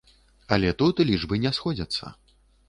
[0.55, 2.13] Але тут лічбы не сходзяцца.